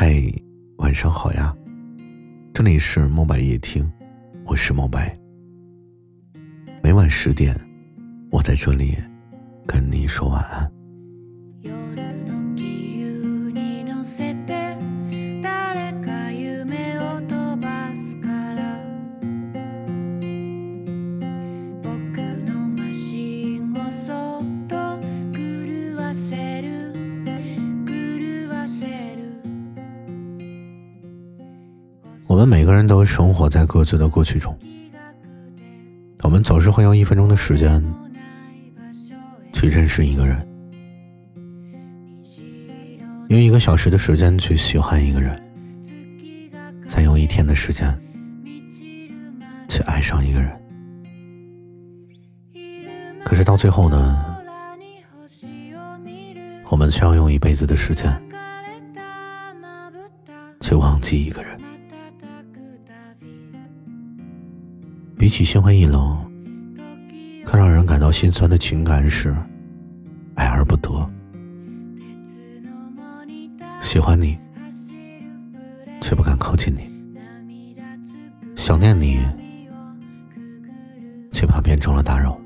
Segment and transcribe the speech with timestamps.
[0.00, 0.14] 嗨，
[0.76, 1.52] 晚上好呀！
[2.54, 3.84] 这里是墨白夜听，
[4.44, 5.12] 我是墨白。
[6.80, 7.52] 每晚十点，
[8.30, 8.96] 我在这里
[9.66, 10.72] 跟你说晚安。
[32.38, 34.56] 我们每个人都生活在各自的过去中，
[36.22, 37.84] 我们总是会用一分钟的时间
[39.52, 40.48] 去认识一个人，
[43.26, 45.36] 用一个小时的时间去喜欢一个人，
[46.88, 47.92] 再用一天的时间
[49.68, 50.48] 去爱上一个人。
[53.24, 54.38] 可是到最后呢，
[56.68, 58.16] 我们却要用一辈子的时间
[60.60, 61.58] 去忘记一个人。
[65.28, 66.18] 比起心灰意冷，
[67.44, 69.36] 更让人感到心酸的情感是
[70.36, 70.88] 爱而不得。
[73.82, 74.38] 喜欢你，
[76.00, 76.80] 却不敢靠近你；
[78.56, 79.18] 想念你，
[81.30, 82.40] 却怕变成了打扰。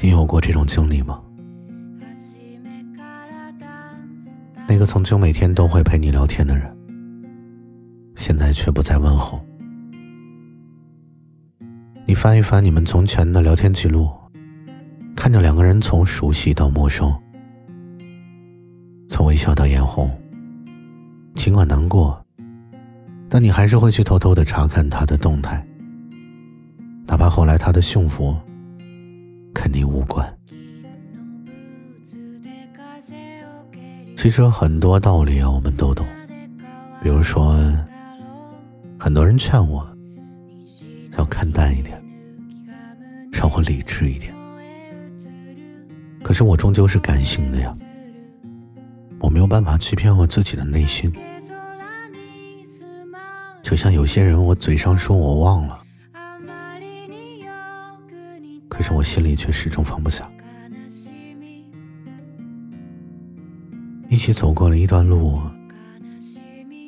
[0.00, 1.20] 你有过这种经历吗？
[4.68, 6.72] 那个曾经每天都会陪你聊天的人，
[8.14, 9.44] 现在却不再问候。
[12.10, 14.10] 你翻一翻你们从前的聊天记录，
[15.14, 17.16] 看着两个人从熟悉到陌生，
[19.08, 20.10] 从微笑到眼红。
[21.36, 22.20] 尽管难过，
[23.28, 25.64] 但你还是会去偷偷的查看他的动态，
[27.06, 28.36] 哪怕后来他的幸福
[29.54, 30.36] 跟你无关。
[34.16, 36.04] 其实很多道理啊，我们都懂，
[37.04, 37.54] 比如说，
[38.98, 39.86] 很多人劝我
[41.16, 41.99] 要看淡一点。
[43.40, 44.34] 让我理智一点，
[46.22, 47.72] 可是我终究是感性的呀，
[49.18, 51.10] 我没有办法欺骗我自己的内心。
[53.62, 55.82] 就像有些人，我嘴上说我忘了，
[58.68, 60.30] 可是我心里却始终放不下。
[64.10, 65.40] 一起走过了一段路，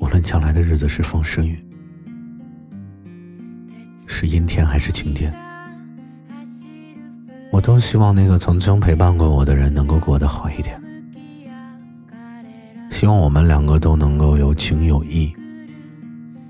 [0.00, 1.62] 无论将来的日子是风是雨，
[4.06, 5.30] 是阴天还是晴天。
[7.58, 10.80] 我都希望那个曾经陪伴过我的人能够过得好一点，
[12.88, 15.34] 希望我们两个都能够有情有义，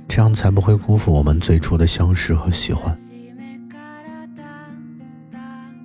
[0.07, 2.95] 这样才不会辜负我们最初的相识和喜欢。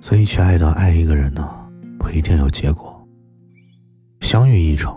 [0.02, 1.48] 所以，去爱到爱一个人呢，
[1.98, 2.94] 不一定有结果，
[4.20, 4.94] 相遇一场，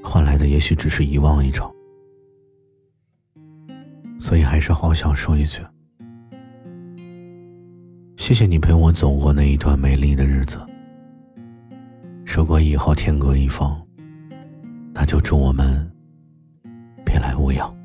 [0.00, 1.68] 换来的也许只是遗忘一场。
[4.20, 5.60] 所以，还是好想说一句。
[8.26, 10.58] 谢谢你陪我走过那一段美丽的日子。
[12.24, 13.80] 如果以后天各一方，
[14.92, 15.88] 那就祝我们
[17.04, 17.75] 别来无恙。